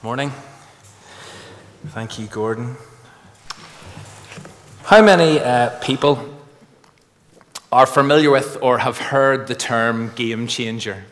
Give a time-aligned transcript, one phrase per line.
[0.00, 0.32] Morning.
[1.88, 2.76] Thank you, Gordon.
[4.84, 6.38] How many uh, people
[7.72, 11.04] are familiar with or have heard the term game changer?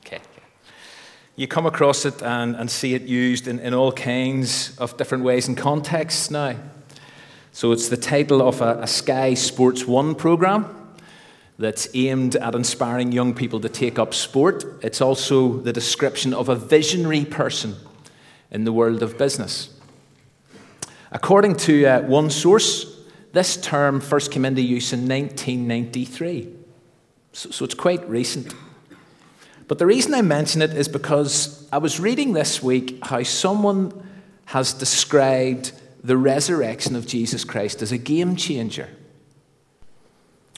[0.00, 0.22] Okay, okay.
[1.36, 5.24] You come across it and, and see it used in, in all kinds of different
[5.24, 6.56] ways and contexts now.
[7.52, 10.85] So it's the title of a, a Sky Sports One program
[11.58, 14.64] that's aimed at inspiring young people to take up sport.
[14.82, 17.76] It's also the description of a visionary person
[18.50, 19.70] in the world of business.
[21.10, 23.00] According to uh, one source,
[23.32, 26.52] this term first came into use in 1993.
[27.32, 28.54] So, so it's quite recent.
[29.68, 34.08] But the reason I mention it is because I was reading this week how someone
[34.46, 35.72] has described
[36.04, 38.88] the resurrection of Jesus Christ as a game changer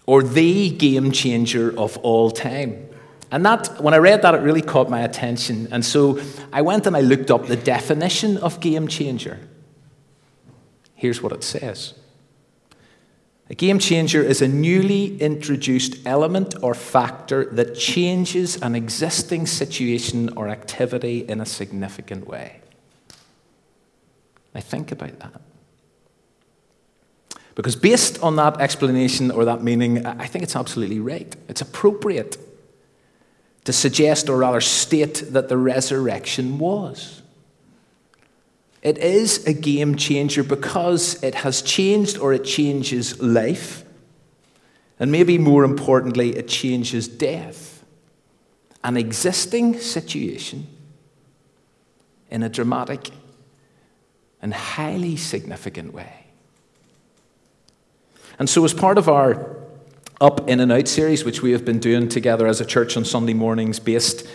[0.08, 2.88] or the game changer of all time.
[3.30, 5.68] And that, when I read that, it really caught my attention.
[5.70, 6.18] And so
[6.50, 9.38] I went and I looked up the definition of game changer.
[10.94, 11.92] Here's what it says
[13.50, 20.30] A game changer is a newly introduced element or factor that changes an existing situation
[20.38, 22.62] or activity in a significant way.
[24.54, 25.42] Now, think about that.
[27.58, 31.34] Because based on that explanation or that meaning, I think it's absolutely right.
[31.48, 32.36] It's appropriate
[33.64, 37.20] to suggest, or rather state, that the resurrection was.
[38.80, 43.84] It is a game changer because it has changed or it changes life.
[45.00, 47.84] And maybe more importantly, it changes death.
[48.84, 50.68] An existing situation
[52.30, 53.10] in a dramatic
[54.40, 56.17] and highly significant way.
[58.38, 59.56] And so, as part of our
[60.20, 63.04] Up, In, and Out series, which we have been doing together as a church on
[63.04, 64.26] Sunday mornings based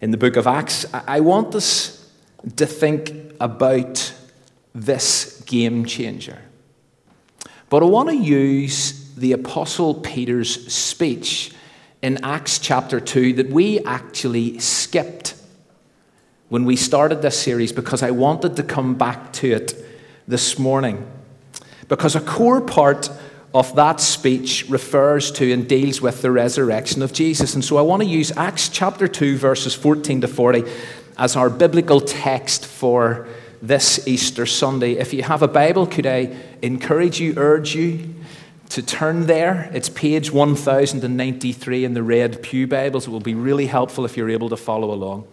[0.00, 2.10] in the book of Acts, I want us
[2.56, 4.12] to think about
[4.74, 6.42] this game changer.
[7.70, 11.52] But I want to use the Apostle Peter's speech
[12.02, 15.34] in Acts chapter 2 that we actually skipped
[16.48, 19.74] when we started this series because I wanted to come back to it
[20.28, 21.10] this morning.
[21.88, 23.08] Because a core part
[23.56, 27.54] of that speech refers to and deals with the resurrection of Jesus.
[27.54, 30.64] And so I want to use Acts chapter 2, verses 14 to 40,
[31.16, 33.26] as our biblical text for
[33.62, 34.98] this Easter Sunday.
[34.98, 38.14] If you have a Bible, could I encourage you, urge you
[38.68, 39.70] to turn there?
[39.72, 43.06] It's page 1093 in the Red Pew Bibles.
[43.06, 45.26] It will be really helpful if you're able to follow along.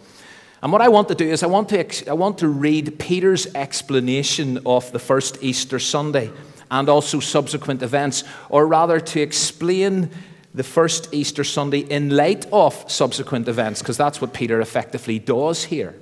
[0.62, 3.54] And what I want to do is I want to, I want to read Peter's
[3.54, 6.30] explanation of the first Easter Sunday
[6.74, 10.10] and also subsequent events, or rather to explain
[10.54, 15.64] the first Easter Sunday in light of subsequent events, because that's what Peter effectively does
[15.64, 15.94] here.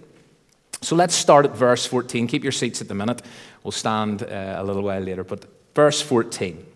[0.80, 2.26] So let's start at verse 14.
[2.26, 3.22] Keep your seats at the minute.
[3.62, 5.24] We'll stand uh, a little while later.
[5.24, 5.44] But
[5.74, 6.66] verse 14.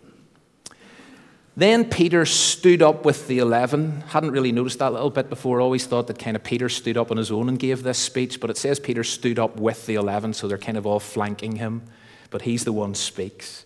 [1.56, 4.02] Then Peter stood up with the eleven.
[4.08, 5.60] Hadn't really noticed that little bit before.
[5.60, 8.40] Always thought that kind of Peter stood up on his own and gave this speech,
[8.40, 11.56] but it says Peter stood up with the eleven, so they're kind of all flanking
[11.56, 11.82] him.
[12.28, 13.65] But he's the one speaks.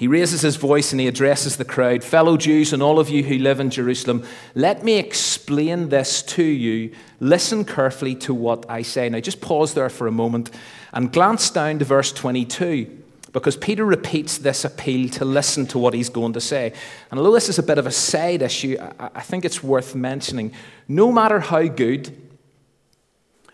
[0.00, 3.22] He raises his voice and he addresses the crowd Fellow Jews and all of you
[3.22, 4.24] who live in Jerusalem,
[4.54, 6.92] let me explain this to you.
[7.20, 9.10] Listen carefully to what I say.
[9.10, 10.52] Now, just pause there for a moment
[10.94, 12.98] and glance down to verse 22
[13.34, 16.72] because Peter repeats this appeal to listen to what he's going to say.
[17.10, 20.54] And although this is a bit of a side issue, I think it's worth mentioning.
[20.88, 22.16] No matter how good,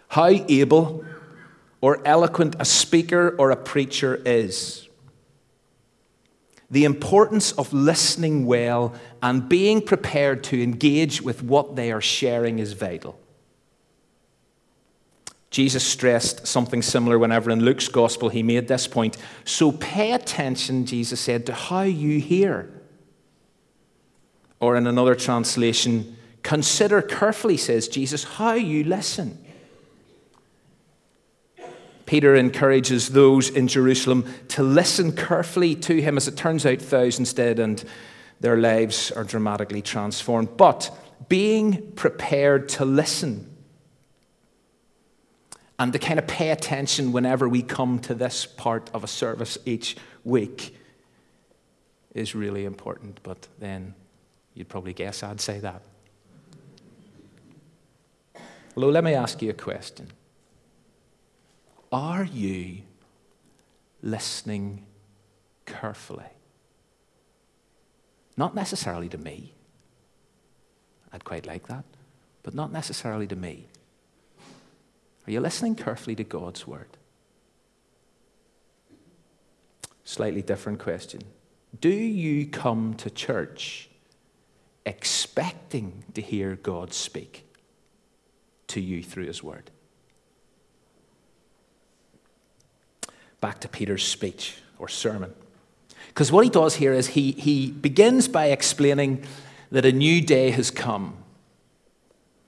[0.07, 1.05] how able,
[1.81, 4.86] or eloquent a speaker or a preacher is,
[6.71, 12.59] the importance of listening well and being prepared to engage with what they are sharing
[12.59, 13.19] is vital.
[15.51, 19.17] Jesus stressed something similar whenever in Luke's gospel he made this point.
[19.45, 22.71] So pay attention, Jesus said, to how you hear.
[24.59, 29.46] Or in another translation, consider carefully, says Jesus, how you listen.
[32.07, 36.17] Peter encourages those in Jerusalem to listen carefully to him.
[36.17, 37.85] As it turns out, thousands did, and
[38.41, 40.57] their lives are dramatically transformed.
[40.57, 40.91] But
[41.29, 43.53] being prepared to listen
[45.79, 49.59] and to kind of pay attention whenever we come to this part of a service
[49.67, 50.77] each week
[52.15, 53.21] is really important.
[53.23, 53.95] But then
[54.55, 55.83] you'd probably guess I'd say that.
[58.75, 60.13] Well, let me ask you a question.
[61.93, 62.83] Are you
[64.03, 64.85] listening
[65.65, 66.25] carefully?
[68.37, 69.55] Not necessarily to me.
[71.13, 71.85] I'd quite like that,
[72.43, 73.67] but not necessarily to me.
[75.27, 76.97] Are you listening carefully to God's word?
[80.05, 81.23] Slightly different question.
[81.81, 83.89] Do you come to church
[84.85, 87.45] expecting to hear God speak
[88.69, 89.71] to you through his word?
[93.47, 95.33] Back to Peter's speech or sermon.
[96.09, 99.23] Because what he does here is he, he begins by explaining
[99.71, 101.17] that a new day has come.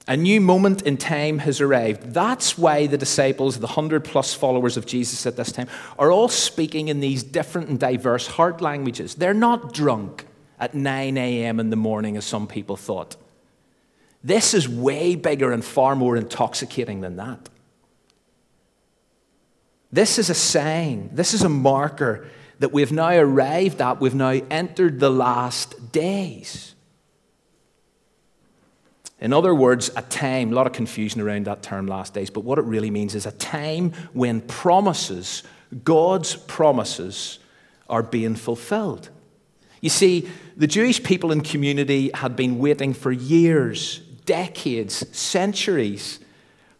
[0.08, 2.14] A new moment in time has arrived.
[2.14, 5.68] That's why the disciples, the hundred plus followers of Jesus at this time,
[6.00, 9.14] are all speaking in these different and diverse heart languages.
[9.14, 10.26] They're not drunk
[10.58, 11.60] at 9 a.m.
[11.60, 13.14] in the morning, as some people thought.
[14.24, 17.48] This is way bigger and far more intoxicating than that.
[19.90, 24.40] This is a sign, this is a marker that we've now arrived at, we've now
[24.50, 26.74] entered the last days.
[29.20, 32.44] In other words, a time, a lot of confusion around that term last days, but
[32.44, 35.42] what it really means is a time when promises,
[35.82, 37.38] God's promises,
[37.88, 39.08] are being fulfilled.
[39.80, 46.20] You see, the Jewish people and community had been waiting for years, decades, centuries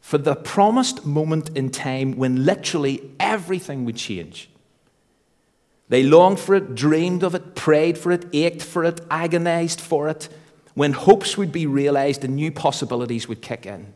[0.09, 4.49] for the promised moment in time when literally everything would change.
[5.91, 10.09] They longed for it, dreamed of it, prayed for it, ached for it, agonized for
[10.09, 10.31] it
[10.73, 13.93] when hopes would be realized and new possibilities would kick in.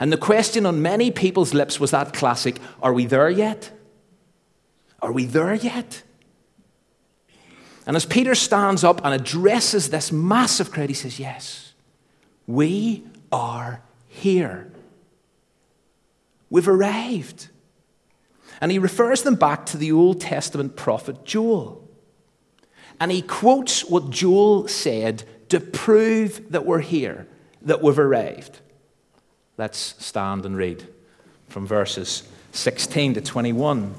[0.00, 3.70] And the question on many people's lips was that classic Are we there yet?
[5.00, 6.02] Are we there yet?
[7.86, 11.72] And as Peter stands up and addresses this massive crowd, he says, Yes,
[12.48, 14.72] we are here.
[16.50, 17.48] We've arrived.
[18.60, 21.86] And he refers them back to the Old Testament prophet Joel.
[23.00, 27.28] And he quotes what Joel said to prove that we're here,
[27.62, 28.60] that we've arrived.
[29.56, 30.86] Let's stand and read
[31.48, 33.94] from verses 16 to 21.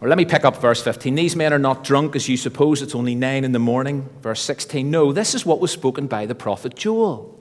[0.00, 1.14] Or let me pick up verse 15.
[1.14, 4.08] These men are not drunk as you suppose, it's only nine in the morning.
[4.22, 4.88] Verse 16.
[4.88, 7.37] No, this is what was spoken by the prophet Joel.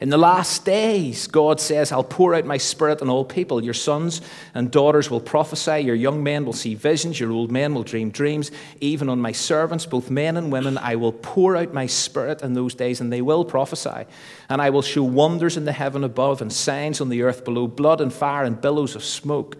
[0.00, 3.62] In the last days, God says, I'll pour out my spirit on all people.
[3.62, 4.20] Your sons
[4.52, 8.10] and daughters will prophesy, your young men will see visions, your old men will dream
[8.10, 8.50] dreams.
[8.80, 12.54] Even on my servants, both men and women, I will pour out my spirit in
[12.54, 14.04] those days, and they will prophesy.
[14.48, 17.68] And I will show wonders in the heaven above and signs on the earth below
[17.68, 19.56] blood and fire and billows of smoke.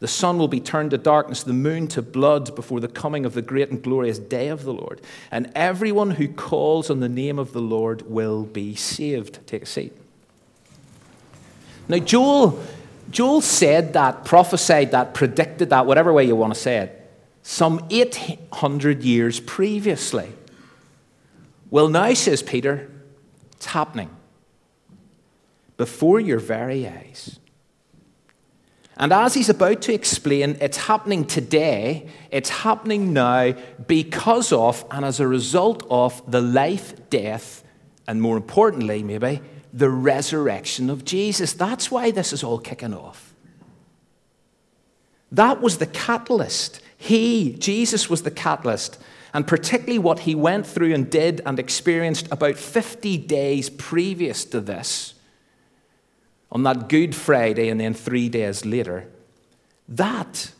[0.00, 3.34] The sun will be turned to darkness, the moon to blood before the coming of
[3.34, 5.00] the great and glorious day of the Lord.
[5.30, 9.44] And everyone who calls on the name of the Lord will be saved.
[9.46, 9.92] Take a seat.
[11.88, 12.62] Now, Joel,
[13.10, 17.10] Joel said that, prophesied that, predicted that, whatever way you want to say it,
[17.42, 20.32] some 800 years previously.
[21.70, 22.90] Well, now, says Peter,
[23.52, 24.10] it's happening
[25.76, 27.38] before your very eyes.
[28.98, 33.54] And as he's about to explain, it's happening today, it's happening now
[33.86, 37.62] because of and as a result of the life, death,
[38.08, 39.40] and more importantly, maybe,
[39.72, 41.52] the resurrection of Jesus.
[41.52, 43.34] That's why this is all kicking off.
[45.30, 46.80] That was the catalyst.
[46.96, 48.98] He, Jesus, was the catalyst.
[49.32, 54.60] And particularly what he went through and did and experienced about 50 days previous to
[54.60, 55.14] this
[56.50, 59.08] on that Good Friday and then three days later,
[59.88, 60.52] that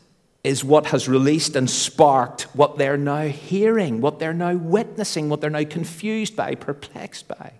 [0.43, 5.41] is what has released and sparked what they're now hearing, what they're now witnessing, what
[5.41, 7.53] they're now confused by, perplexed by.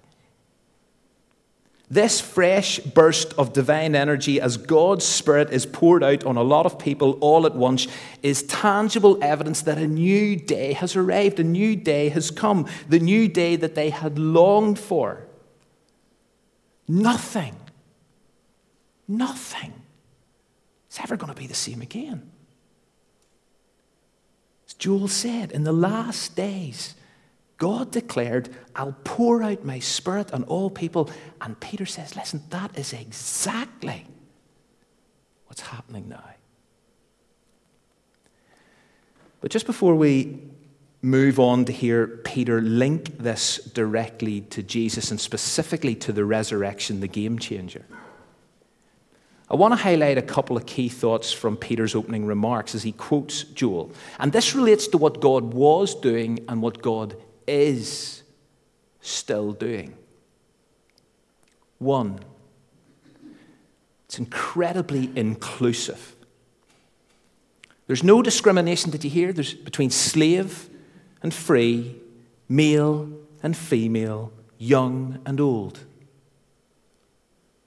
[1.91, 6.67] This fresh burst of divine energy, as God's Spirit is poured out on a lot
[6.67, 7.88] of people all at once,
[8.21, 13.00] is tangible evidence that a new day has arrived, a new day has come, the
[13.00, 15.25] new day that they had longed for.
[16.88, 17.55] Nothing
[19.09, 19.73] Nothing
[20.89, 22.29] is ever going to be the same again.
[24.67, 26.93] As Joel said, in the last days,
[27.57, 31.09] God declared, I'll pour out my spirit on all people.
[31.41, 34.05] And Peter says, listen, that is exactly
[35.47, 36.23] what's happening now.
[39.41, 40.39] But just before we
[41.01, 46.99] move on to hear Peter link this directly to Jesus and specifically to the resurrection,
[46.99, 47.85] the game changer.
[49.51, 52.91] I want to highlight a couple of key thoughts from Peter's opening remarks as he
[52.91, 53.91] quotes Joel.
[54.19, 57.15] And this relates to what God was doing and what God
[57.47, 58.21] is
[59.01, 59.97] still doing.
[61.79, 62.19] One,
[64.05, 66.15] it's incredibly inclusive.
[67.87, 69.33] There's no discrimination, did you hear?
[69.33, 70.69] There's between slave
[71.23, 71.95] and free,
[72.47, 73.09] male
[73.41, 75.79] and female, young and old.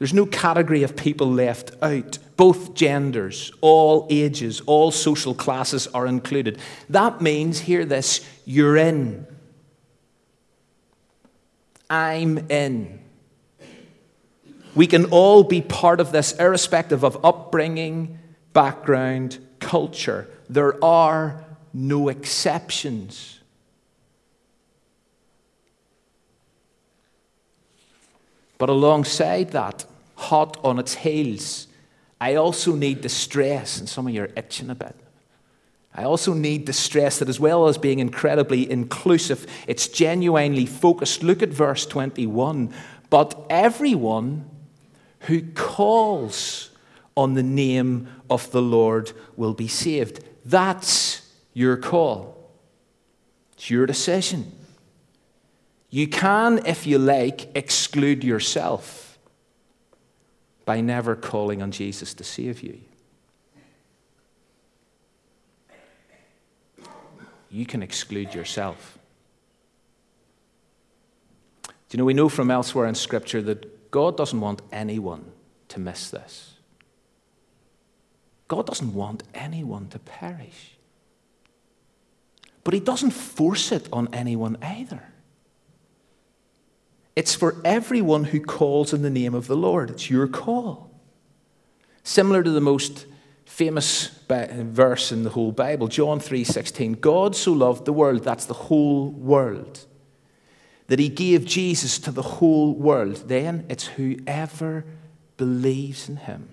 [0.02, 2.18] There's no category of people left out.
[2.36, 6.58] Both genders, all ages, all social classes are included.
[6.88, 9.28] That means, hear this, you're in.
[11.88, 12.98] I'm in.
[14.74, 18.18] We can all be part of this, irrespective of upbringing,
[18.52, 20.28] background, culture.
[20.50, 23.38] There are no exceptions.
[28.58, 29.86] But alongside that,
[30.22, 31.66] hot on its heels,
[32.20, 34.94] I also need the stress, and some of you are itching a bit.
[35.94, 41.22] I also need the stress that, as well as being incredibly inclusive, it's genuinely focused.
[41.22, 42.72] Look at verse 21.
[43.10, 44.48] But everyone
[45.20, 46.70] who calls
[47.16, 50.24] on the name of the Lord will be saved.
[50.46, 52.50] That's your call.
[53.52, 54.50] It's your decision.
[55.90, 59.11] You can, if you like, exclude yourself
[60.64, 62.80] by never calling on Jesus to save you.
[67.50, 68.98] You can exclude yourself.
[71.66, 75.30] Do you know, we know from elsewhere in Scripture that God doesn't want anyone
[75.68, 76.54] to miss this.
[78.48, 80.76] God doesn't want anyone to perish.
[82.64, 85.11] But He doesn't force it on anyone either.
[87.14, 89.90] It's for everyone who calls in the name of the Lord.
[89.90, 90.90] It's your call.
[92.02, 93.06] Similar to the most
[93.44, 98.54] famous verse in the whole Bible, John 3:16, God so loved the world, that's the
[98.54, 99.84] whole world,
[100.86, 103.28] that he gave Jesus to the whole world.
[103.28, 104.86] Then it's whoever
[105.36, 106.48] believes in him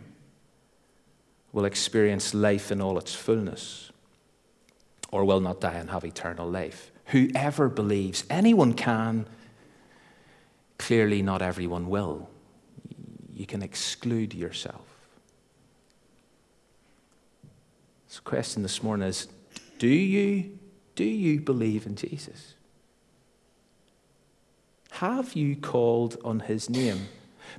[1.54, 3.92] will experience life in all its fullness
[5.12, 6.92] or will not die and have eternal life.
[7.06, 9.26] Whoever believes, anyone can
[10.80, 12.30] Clearly, not everyone will.
[13.32, 14.82] You can exclude yourself.
[18.08, 19.28] So, the question this morning is
[19.78, 20.58] do you,
[20.96, 22.56] do you believe in Jesus?
[24.92, 27.08] Have you called on his name?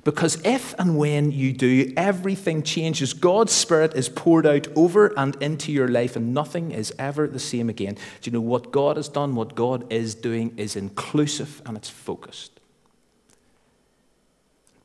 [0.03, 3.13] Because if and when you do, everything changes.
[3.13, 7.39] God's Spirit is poured out over and into your life, and nothing is ever the
[7.39, 7.95] same again.
[8.21, 11.89] Do you know what God has done, what God is doing is inclusive and it's
[11.89, 12.60] focused.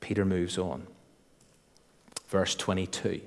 [0.06, 0.86] Peter moves on.
[2.28, 3.22] Verse 22.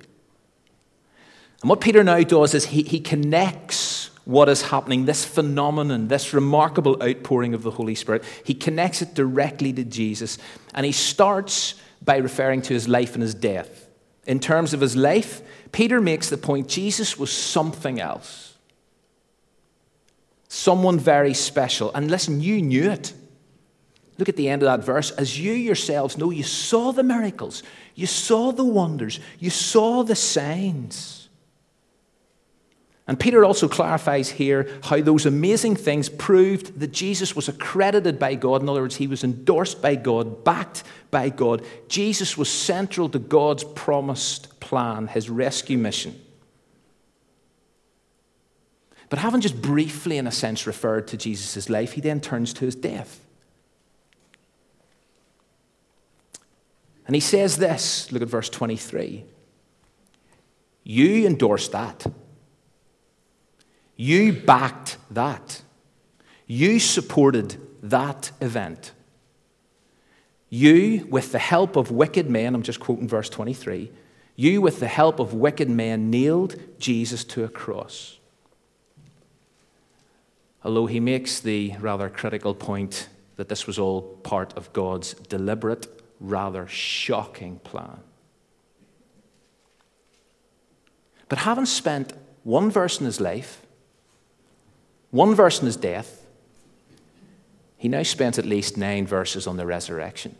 [1.60, 6.32] And what Peter now does is he, he connects what is happening, this phenomenon, this
[6.32, 10.38] remarkable outpouring of the Holy Spirit, he connects it directly to Jesus.
[10.72, 13.86] And he starts by referring to his life and his death.
[14.26, 18.56] In terms of his life, Peter makes the point Jesus was something else,
[20.48, 21.92] someone very special.
[21.92, 23.12] And listen, you knew it.
[24.20, 25.10] Look at the end of that verse.
[25.12, 27.62] As you yourselves know, you saw the miracles,
[27.94, 31.28] you saw the wonders, you saw the signs.
[33.08, 38.36] And Peter also clarifies here how those amazing things proved that Jesus was accredited by
[38.36, 38.62] God.
[38.62, 41.64] In other words, he was endorsed by God, backed by God.
[41.88, 46.20] Jesus was central to God's promised plan, his rescue mission.
[49.08, 52.64] But having just briefly, in a sense, referred to Jesus' life, he then turns to
[52.66, 53.26] his death.
[57.10, 59.24] And he says this look at verse 23.
[60.84, 62.06] You endorsed that.
[63.96, 65.62] You backed that.
[66.46, 68.92] You supported that event.
[70.50, 73.90] You, with the help of wicked men, I'm just quoting verse 23,
[74.36, 78.20] you, with the help of wicked men, nailed Jesus to a cross.
[80.62, 85.99] Although he makes the rather critical point that this was all part of God's deliberate
[86.20, 87.98] rather shocking plan.
[91.28, 92.12] But having spent
[92.44, 93.62] one verse in his life,
[95.10, 96.26] one verse in his death,
[97.76, 100.36] he now spends at least nine verses on the resurrection.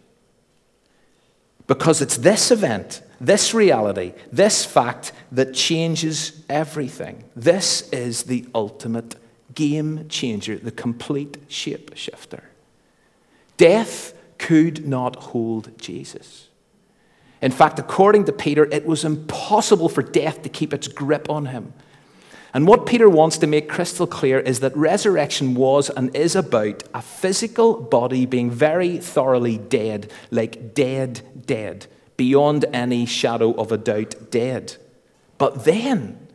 [1.66, 7.24] Because it's this event, this reality, this fact that changes everything.
[7.36, 9.14] This is the ultimate
[9.54, 12.44] game changer, the complete shape shifter.
[13.56, 16.48] Death could not hold Jesus.
[17.42, 21.46] In fact, according to Peter, it was impossible for death to keep its grip on
[21.46, 21.74] him.
[22.52, 26.82] And what Peter wants to make crystal clear is that resurrection was and is about
[26.94, 33.78] a physical body being very thoroughly dead, like dead, dead, beyond any shadow of a
[33.78, 34.76] doubt, dead.
[35.38, 36.28] But then,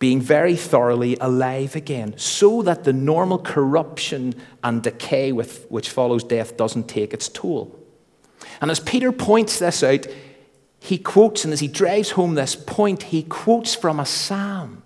[0.00, 6.24] being very thoroughly alive again, so that the normal corruption and decay with, which follows
[6.24, 7.78] death doesn't take its toll.
[8.60, 10.06] And as Peter points this out,
[10.80, 14.82] he quotes, and as he drives home this point, he quotes from a psalm.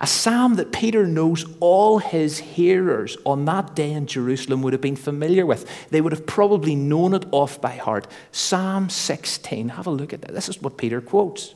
[0.00, 4.82] A psalm that Peter knows all his hearers on that day in Jerusalem would have
[4.82, 5.88] been familiar with.
[5.90, 8.08] They would have probably known it off by heart.
[8.32, 9.70] Psalm 16.
[9.70, 10.34] Have a look at that.
[10.34, 11.54] This is what Peter quotes.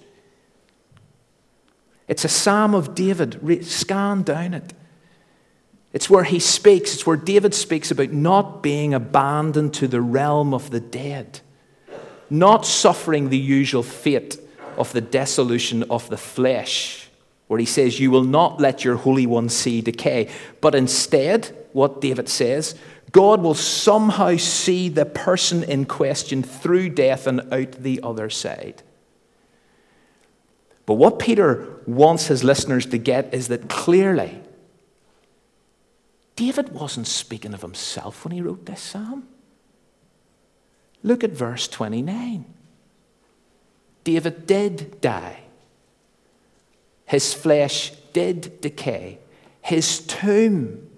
[2.11, 3.65] It's a psalm of David.
[3.65, 4.75] Scan down it.
[5.93, 10.53] It's where he speaks, it's where David speaks about not being abandoned to the realm
[10.53, 11.41] of the dead,
[12.29, 14.39] not suffering the usual fate
[14.77, 17.09] of the dissolution of the flesh,
[17.47, 20.29] where he says, You will not let your Holy One see decay.
[20.61, 22.75] But instead, what David says,
[23.13, 28.83] God will somehow see the person in question through death and out the other side.
[30.91, 34.41] But what Peter wants his listeners to get is that clearly,
[36.35, 39.29] David wasn't speaking of himself when he wrote this psalm.
[41.05, 42.45] Look at verse 29.
[44.03, 45.45] David did die.
[47.07, 49.21] His flesh did decay.
[49.63, 50.91] His tomb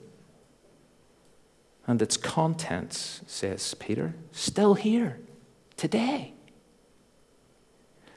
[1.86, 5.18] and its contents, says Peter, still here
[5.76, 6.31] today.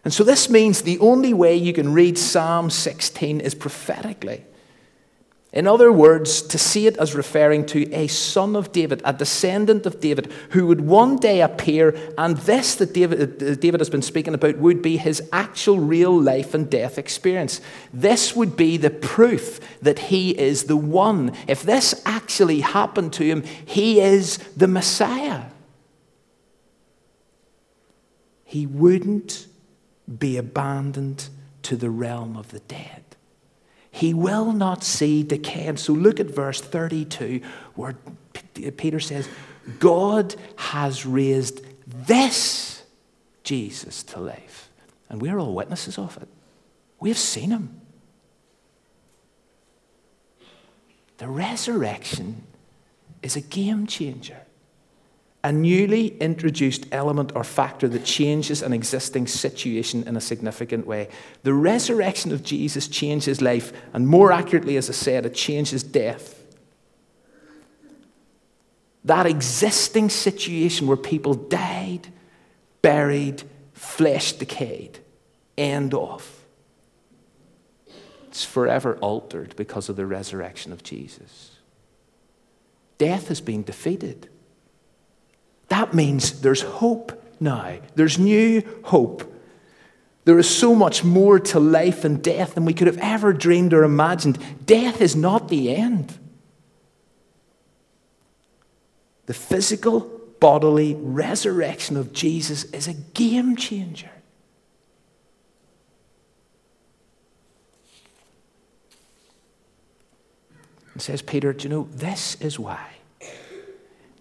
[0.05, 4.45] And so this means the only way you can read Psalm 16 is prophetically.
[5.51, 9.85] In other words, to see it as referring to a son of David, a descendant
[9.85, 14.01] of David, who would one day appear, and this that David, uh, David has been
[14.01, 17.59] speaking about would be his actual real life and death experience.
[17.91, 21.31] This would be the proof that he is the one.
[21.47, 25.45] If this actually happened to him, he is the Messiah.
[28.43, 29.47] He wouldn't
[30.19, 31.29] be abandoned
[31.63, 33.03] to the realm of the dead.
[33.89, 35.67] He will not see decay.
[35.67, 37.41] And so look at verse 32,
[37.75, 37.95] where
[38.77, 39.29] Peter says,
[39.79, 42.83] God has raised this
[43.43, 44.69] Jesus to life.
[45.09, 46.27] And we're all witnesses of it.
[46.99, 47.81] We have seen him.
[51.17, 52.43] The resurrection
[53.23, 54.44] is a game changer
[55.45, 61.07] a newly introduced element or factor that changes an existing situation in a significant way.
[61.43, 66.41] The resurrection of Jesus changes life, and more accurately, as I said, it changes death.
[69.03, 72.07] That existing situation where people died,
[72.81, 74.97] buried, flesh decayed,
[75.59, 76.43] end off.
[78.29, 81.51] It's forever altered because of the resurrection of Jesus.
[82.97, 84.27] Death has been defeated.
[85.85, 87.77] That means there's hope now.
[87.93, 89.31] There's new hope.
[90.23, 93.71] There is so much more to life and death than we could have ever dreamed
[93.71, 94.39] or imagined.
[94.65, 96.17] Death is not the end.
[99.27, 99.99] The physical,
[100.39, 104.09] bodily resurrection of Jesus is a game changer.
[110.93, 112.94] And says Peter, do you know, this is why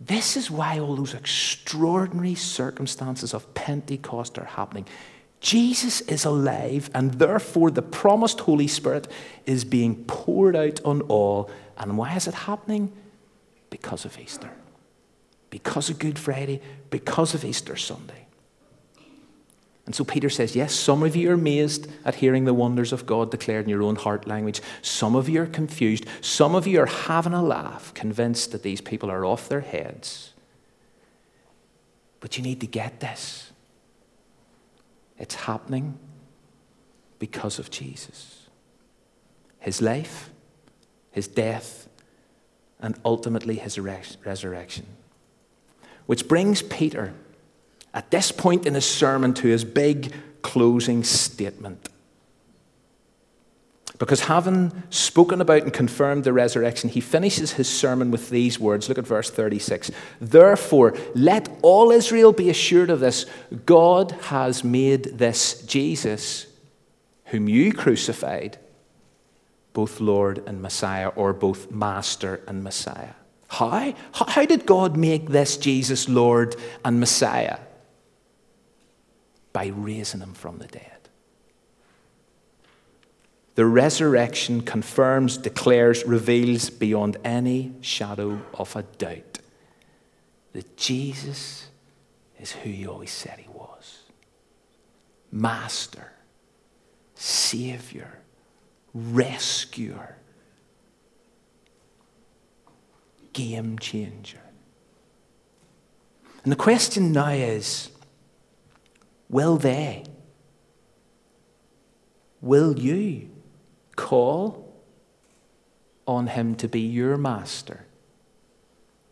[0.06, 4.86] this is why all those extraordinary circumstances of Pentecost are happening.
[5.40, 9.08] Jesus is alive, and therefore the promised Holy Spirit
[9.46, 11.50] is being poured out on all.
[11.76, 12.92] And why is it happening?
[13.70, 14.50] Because of Easter,
[15.50, 18.23] because of Good Friday, because of Easter Sunday.
[19.86, 23.06] And so Peter says, Yes, some of you are amazed at hearing the wonders of
[23.06, 24.62] God declared in your own heart language.
[24.82, 26.06] Some of you are confused.
[26.20, 30.32] Some of you are having a laugh, convinced that these people are off their heads.
[32.20, 33.52] But you need to get this.
[35.18, 35.98] It's happening
[37.18, 38.48] because of Jesus.
[39.58, 40.30] His life,
[41.10, 41.88] his death,
[42.80, 44.86] and ultimately his resurrection.
[46.06, 47.14] Which brings Peter
[47.94, 51.88] at this point in his sermon to his big closing statement.
[53.98, 58.88] Because having spoken about and confirmed the resurrection, he finishes his sermon with these words.
[58.88, 59.92] Look at verse 36.
[60.20, 63.24] Therefore, let all Israel be assured of this
[63.64, 66.46] God has made this Jesus,
[67.26, 68.58] whom you crucified,
[69.72, 73.14] both Lord and Messiah, or both Master and Messiah.
[73.46, 73.94] How?
[74.12, 77.58] How did God make this Jesus Lord and Messiah?
[79.54, 80.90] By raising him from the dead.
[83.54, 89.38] The resurrection confirms, declares, reveals beyond any shadow of a doubt
[90.52, 91.68] that Jesus
[92.38, 94.00] is who he always said he was
[95.30, 96.12] Master,
[97.14, 98.18] Savior,
[98.92, 100.16] Rescuer,
[103.32, 104.40] Game Changer.
[106.42, 107.90] And the question now is
[109.34, 110.04] will they?
[112.40, 113.28] Will you
[113.96, 114.72] call
[116.06, 117.84] on him to be your master,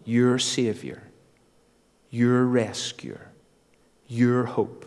[0.05, 1.03] your savior,
[2.09, 3.33] your rescuer,
[4.07, 4.87] your hope?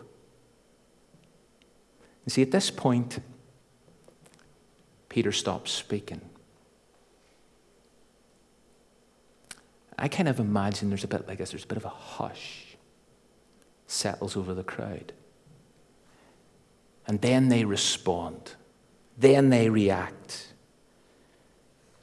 [2.26, 3.20] You see, at this point,
[5.10, 6.22] Peter stops speaking.
[10.00, 12.78] I kind of imagine there's a bit like this, there's a bit of a hush
[13.86, 15.12] settles over the crowd.
[17.08, 18.54] And then they respond.
[19.18, 20.54] Then they react.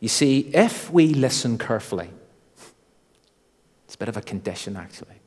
[0.01, 2.11] You see, if we listen carefully,
[3.85, 5.21] it's a bit of a condition actually.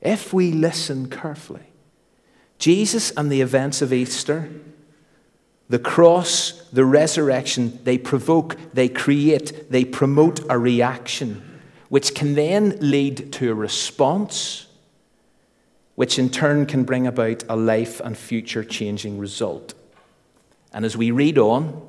[0.00, 1.72] If we listen carefully,
[2.58, 4.50] Jesus and the events of Easter,
[5.68, 12.76] the cross, the resurrection, they provoke, they create, they promote a reaction which can then
[12.80, 14.66] lead to a response,
[15.94, 19.74] which in turn can bring about a life and future changing result.
[20.72, 21.86] And as we read on,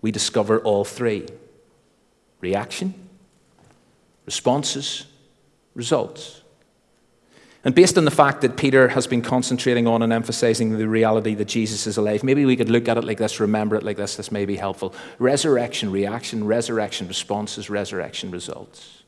[0.00, 1.26] we discover all three
[2.40, 2.94] reaction,
[4.24, 5.06] responses,
[5.74, 6.40] results.
[7.62, 11.34] And based on the fact that Peter has been concentrating on and emphasizing the reality
[11.34, 13.98] that Jesus is alive, maybe we could look at it like this, remember it like
[13.98, 14.94] this, this may be helpful.
[15.18, 18.99] Resurrection, reaction, resurrection, responses, resurrection, results.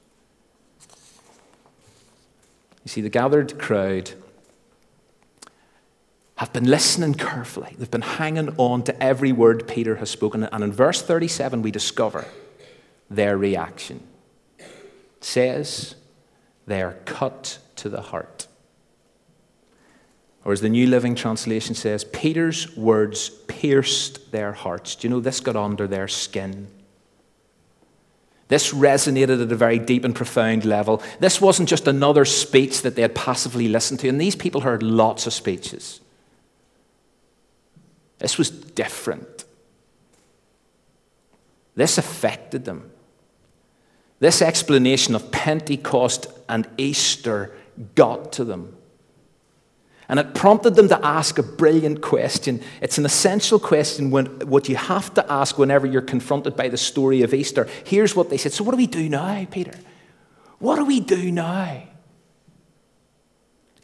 [2.85, 4.13] You see, the gathered crowd
[6.37, 7.75] have been listening carefully.
[7.79, 10.45] They've been hanging on to every word Peter has spoken.
[10.45, 12.27] And in verse 37, we discover
[13.09, 14.03] their reaction.
[14.59, 14.67] It
[15.21, 15.95] says,
[16.67, 18.49] they are cut to the heart.
[20.45, 24.97] Or as the New Living Translation says, Peter's words pierced their hearts.
[24.97, 26.67] Do you know this got under their skin?
[28.53, 31.03] This resonated at a very deep and profound level.
[31.21, 34.83] This wasn't just another speech that they had passively listened to, and these people heard
[34.83, 36.03] lots of speeches.
[38.19, 39.47] This was different.
[41.77, 42.91] This affected them.
[44.19, 47.55] This explanation of Pentecost and Easter
[47.95, 48.77] got to them.
[50.13, 52.61] And it prompted them to ask a brilliant question.
[52.83, 56.77] It's an essential question, when, what you have to ask whenever you're confronted by the
[56.77, 57.67] story of Easter.
[57.87, 59.73] Here's what they said So, what do we do now, Peter?
[60.59, 61.85] What do we do now?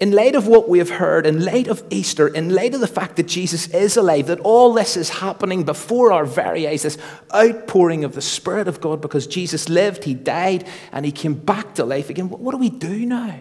[0.00, 2.86] In light of what we have heard, in light of Easter, in light of the
[2.86, 6.98] fact that Jesus is alive, that all this is happening before our very eyes, this
[7.34, 11.74] outpouring of the Spirit of God because Jesus lived, He died, and He came back
[11.76, 13.34] to life again, what do we do now?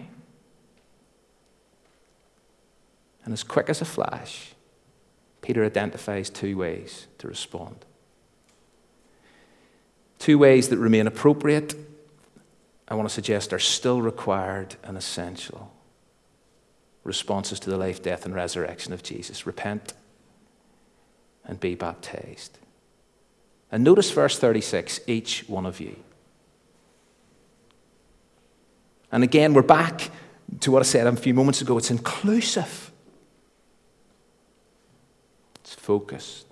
[3.28, 4.54] And as quick as a flash,
[5.42, 7.84] Peter identifies two ways to respond.
[10.18, 11.74] Two ways that remain appropriate,
[12.88, 15.70] I want to suggest are still required and essential
[17.04, 19.92] responses to the life, death, and resurrection of Jesus repent
[21.44, 22.56] and be baptized.
[23.70, 25.96] And notice verse 36 each one of you.
[29.12, 30.10] And again, we're back
[30.60, 32.87] to what I said a few moments ago it's inclusive
[35.88, 36.44] focused.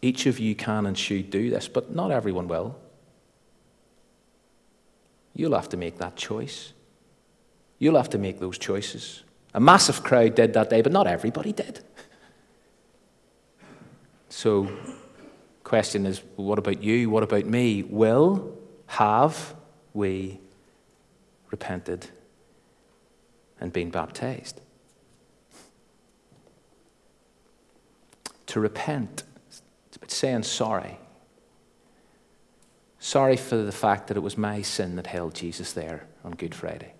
[0.00, 2.76] Each of you can and should do this, but not everyone will.
[5.36, 6.72] You'll have to make that choice.
[7.78, 9.22] You'll have to make those choices.
[9.54, 11.78] A massive crowd did that day, but not everybody did.
[14.28, 14.68] So,
[15.62, 17.08] question is what about you?
[17.08, 17.84] What about me?
[17.84, 19.54] Will, have
[19.94, 20.40] we
[21.52, 22.08] repented
[23.60, 24.60] and been baptized?
[28.52, 29.22] To repent.
[29.98, 30.98] but saying sorry.
[32.98, 36.54] Sorry for the fact that it was my sin that held Jesus there on Good
[36.54, 36.92] Friday.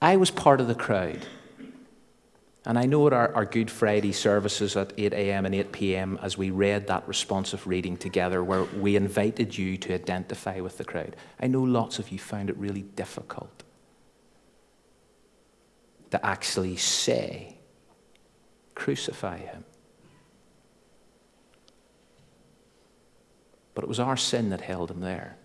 [0.00, 1.26] I was part of the crowd.
[2.64, 5.44] And I know at our, our Good Friday services at 8 a.m.
[5.44, 9.94] and 8 p.m., as we read that responsive reading together, where we invited you to
[9.94, 13.62] identify with the crowd, I know lots of you found it really difficult
[16.10, 17.55] to actually say,
[18.76, 19.64] Crucify him.
[23.74, 25.36] But it was our sin that held him there.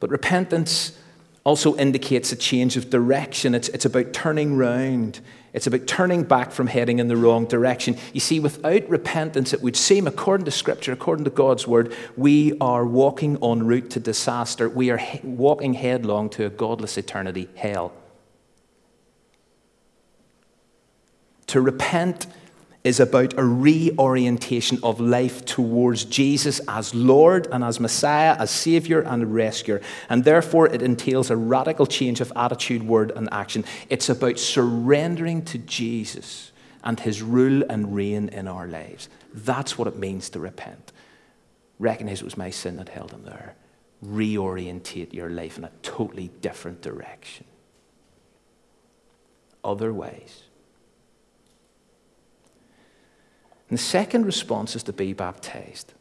[0.00, 0.98] But repentance
[1.44, 3.54] also indicates a change of direction.
[3.54, 5.20] It's, it's about turning round.
[5.52, 7.96] It's about turning back from heading in the wrong direction.
[8.12, 12.56] You see, without repentance, it would seem, according to Scripture, according to God's Word, we
[12.60, 14.68] are walking en route to disaster.
[14.68, 17.92] We are he- walking headlong to a godless eternity, hell.
[21.48, 22.26] To repent
[22.84, 29.00] is about a reorientation of life towards Jesus as Lord and as Messiah, as Savior
[29.00, 29.80] and Rescuer.
[30.10, 33.64] And therefore, it entails a radical change of attitude, word, and action.
[33.88, 36.52] It's about surrendering to Jesus
[36.82, 39.08] and His rule and reign in our lives.
[39.32, 40.92] That's what it means to repent.
[41.78, 43.54] Recognize it was my sin that held Him there.
[44.04, 47.46] Reorientate your life in a totally different direction.
[49.64, 50.43] Otherwise,
[53.74, 55.94] And the second response is to be baptized.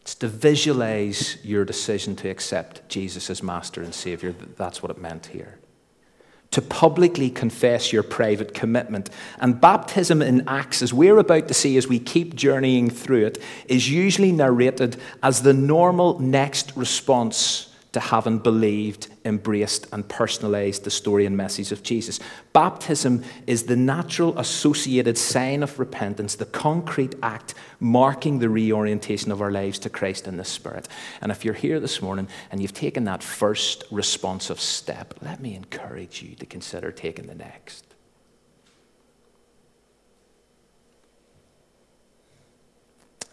[0.00, 4.32] It's to visualize your decision to accept Jesus as Master and Savior.
[4.32, 5.60] That's what it meant here.
[6.50, 9.08] To publicly confess your private commitment.
[9.38, 13.38] And baptism in Acts, as we're about to see as we keep journeying through it,
[13.68, 20.90] is usually narrated as the normal next response to having believed, embraced, and personalized the
[20.90, 22.20] story and message of Jesus.
[22.52, 29.40] Baptism is the natural associated sign of repentance, the concrete act marking the reorientation of
[29.40, 30.86] our lives to Christ in the Spirit.
[31.22, 35.54] And if you're here this morning and you've taken that first responsive step, let me
[35.54, 37.84] encourage you to consider taking the next.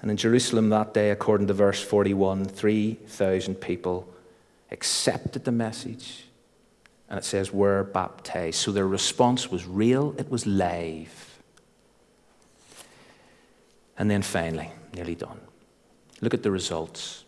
[0.02, 4.08] And in Jerusalem that day, according to verse 41, 3,000 people
[4.72, 6.26] accepted the message,
[7.10, 8.58] and it says, were baptized.
[8.58, 11.40] So their response was real, it was live.
[13.98, 15.40] And then finally, nearly done.
[16.22, 17.24] Look at the results.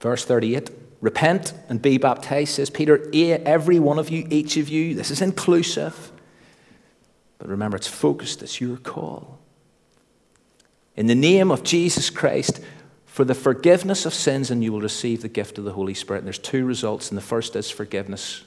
[0.00, 3.08] Verse 38 Repent and be baptized, says Peter.
[3.14, 4.94] Every one of you, each of you.
[4.94, 6.12] This is inclusive.
[7.38, 9.38] But remember, it's focused, it's your call.
[10.96, 12.60] In the name of Jesus Christ,
[13.10, 16.20] for the forgiveness of sins, and you will receive the gift of the Holy Spirit.
[16.20, 18.44] And there's two results, and the first is forgiveness.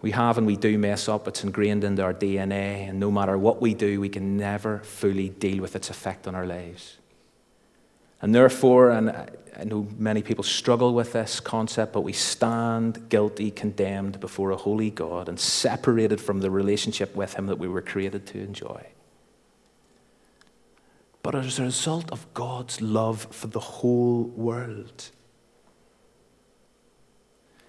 [0.00, 3.38] We have and we do mess up, it's ingrained into our DNA, and no matter
[3.38, 6.96] what we do, we can never fully deal with its effect on our lives.
[8.20, 9.10] And therefore, and
[9.56, 14.56] I know many people struggle with this concept, but we stand guilty, condemned before a
[14.56, 18.88] holy God, and separated from the relationship with Him that we were created to enjoy
[21.22, 25.10] but as a result of God's love for the whole world.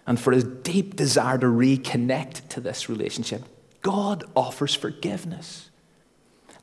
[0.05, 3.43] And for his deep desire to reconnect to this relationship,
[3.81, 5.69] God offers forgiveness.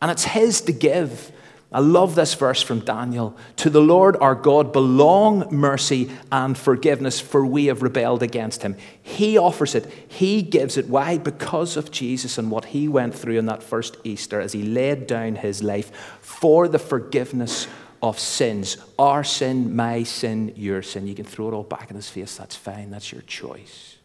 [0.03, 1.33] And it's his to give.
[1.73, 3.37] I love this verse from Daniel.
[3.57, 8.77] To the Lord our God belong mercy and forgiveness, for we have rebelled against him.
[9.01, 10.89] He offers it, he gives it.
[10.89, 11.19] Why?
[11.19, 15.07] Because of Jesus and what he went through on that first Easter as he laid
[15.07, 17.69] down his life for the forgiveness
[18.03, 18.77] of sins.
[18.99, 21.07] Our sin, my sin, your sin.
[21.07, 22.37] You can throw it all back in his face.
[22.37, 23.97] That's fine, that's your choice.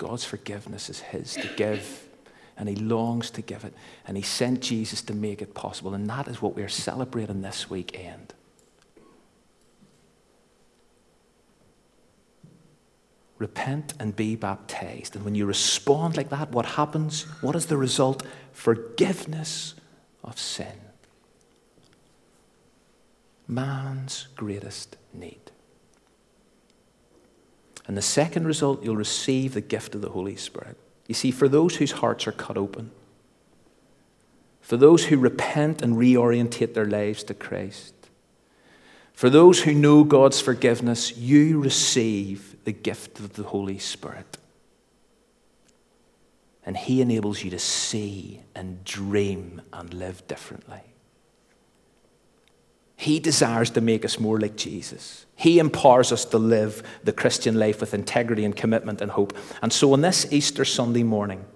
[0.00, 2.08] God's forgiveness is His to give,
[2.56, 3.74] and He longs to give it.
[4.06, 5.92] And He sent Jesus to make it possible.
[5.92, 8.32] And that is what we're celebrating this weekend.
[13.36, 15.16] Repent and be baptized.
[15.16, 17.24] And when you respond like that, what happens?
[17.42, 18.22] What is the result?
[18.52, 19.74] Forgiveness
[20.24, 20.80] of sin.
[23.46, 25.49] Man's greatest need.
[27.86, 30.76] And the second result, you'll receive the gift of the Holy Spirit.
[31.06, 32.92] You see, for those whose hearts are cut open,
[34.60, 37.94] for those who repent and reorientate their lives to Christ,
[39.12, 44.38] for those who know God's forgiveness, you receive the gift of the Holy Spirit.
[46.64, 50.89] And He enables you to see and dream and live differently.
[53.00, 55.24] He desires to make us more like Jesus.
[55.34, 59.32] He empowers us to live the Christian life with integrity and commitment and hope.
[59.62, 61.46] And so, on this Easter Sunday morning,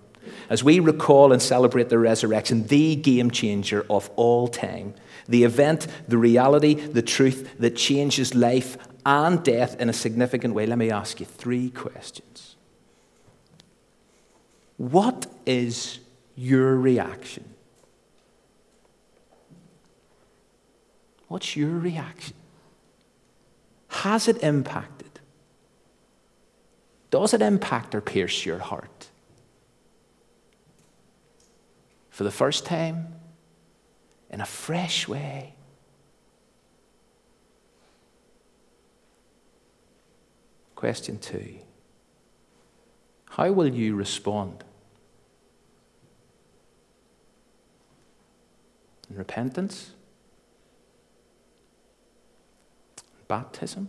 [0.48, 4.94] as we recall and celebrate the resurrection, the game changer of all time,
[5.28, 10.64] the event, the reality, the truth that changes life and death in a significant way,
[10.64, 12.56] let me ask you three questions.
[14.78, 15.98] What is
[16.36, 17.53] your reaction
[21.34, 22.36] What's your reaction?
[23.88, 25.18] Has it impacted?
[27.10, 29.08] Does it impact or pierce your heart?
[32.10, 33.16] For the first time,
[34.30, 35.54] in a fresh way.
[40.76, 41.56] Question two
[43.30, 44.62] How will you respond?
[49.10, 49.94] In repentance?
[53.34, 53.88] Baptism?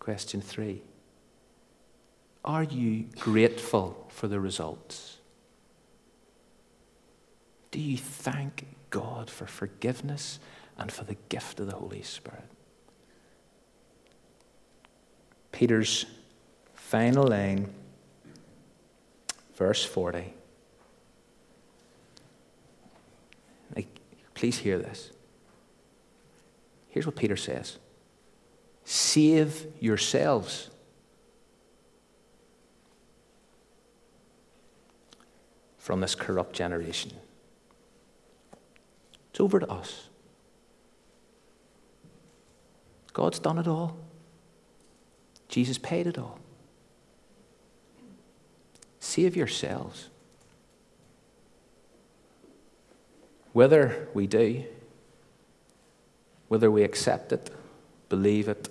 [0.00, 0.82] Question three
[2.44, 5.18] Are you grateful for the results?
[7.70, 10.40] Do you thank God for forgiveness
[10.76, 12.50] and for the gift of the Holy Spirit?
[15.52, 16.06] Peter's
[16.74, 17.72] final line,
[19.54, 20.34] verse 40.
[24.34, 25.10] please hear this.
[26.88, 27.78] Here's what Peter says
[28.84, 30.70] Save yourselves.
[35.78, 37.12] From this corrupt generation.
[39.30, 40.08] It's over to us.
[43.14, 43.96] God's done it all.
[45.48, 46.38] Jesus paid it all.
[49.00, 50.10] Save yourselves.
[53.52, 54.64] Whether we do,
[56.48, 57.50] whether we accept it,
[58.08, 58.68] believe it,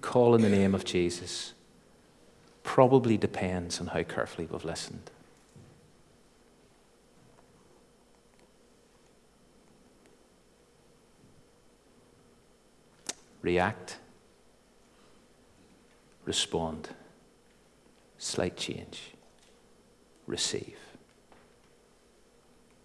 [0.00, 1.54] call in the name of Jesus,
[2.62, 5.10] probably depends on how carefully we've listened.
[13.42, 13.96] React,
[16.26, 16.90] respond,
[18.18, 19.12] slight change,
[20.26, 20.76] receive.